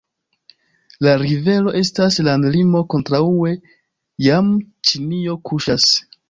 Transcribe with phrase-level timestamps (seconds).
[1.07, 3.53] La rivero estas landlimo, kontraŭe
[4.29, 4.51] jam
[4.91, 5.89] Ĉinio kuŝas.